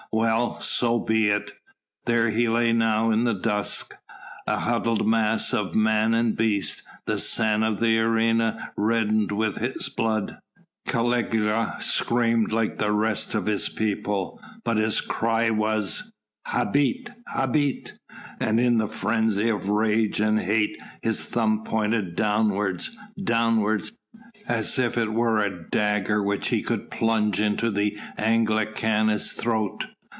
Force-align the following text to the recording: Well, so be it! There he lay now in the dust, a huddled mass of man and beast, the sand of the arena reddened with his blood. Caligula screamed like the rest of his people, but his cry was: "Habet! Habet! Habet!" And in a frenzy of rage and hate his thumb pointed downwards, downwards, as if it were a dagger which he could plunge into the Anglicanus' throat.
Well, 0.13 0.59
so 0.59 0.99
be 0.99 1.29
it! 1.29 1.53
There 2.05 2.31
he 2.31 2.49
lay 2.49 2.73
now 2.73 3.11
in 3.11 3.23
the 3.23 3.33
dust, 3.33 3.93
a 4.45 4.57
huddled 4.59 5.07
mass 5.07 5.53
of 5.53 5.73
man 5.73 6.13
and 6.13 6.35
beast, 6.35 6.83
the 7.05 7.17
sand 7.17 7.63
of 7.63 7.79
the 7.79 7.97
arena 7.97 8.73
reddened 8.75 9.31
with 9.31 9.55
his 9.59 9.87
blood. 9.87 10.37
Caligula 10.85 11.77
screamed 11.79 12.51
like 12.51 12.77
the 12.77 12.91
rest 12.91 13.33
of 13.35 13.45
his 13.45 13.69
people, 13.69 14.41
but 14.65 14.75
his 14.75 14.99
cry 14.99 15.49
was: 15.49 16.11
"Habet! 16.47 17.11
Habet! 17.29 17.93
Habet!" 17.93 17.97
And 18.41 18.59
in 18.59 18.81
a 18.81 18.89
frenzy 18.89 19.47
of 19.47 19.69
rage 19.69 20.19
and 20.19 20.41
hate 20.41 20.75
his 21.01 21.25
thumb 21.25 21.63
pointed 21.63 22.17
downwards, 22.17 22.97
downwards, 23.23 23.93
as 24.45 24.77
if 24.77 24.97
it 24.97 25.13
were 25.13 25.37
a 25.39 25.69
dagger 25.69 26.21
which 26.21 26.49
he 26.49 26.61
could 26.61 26.91
plunge 26.91 27.39
into 27.39 27.71
the 27.71 27.97
Anglicanus' 28.17 29.31
throat. 29.31 29.87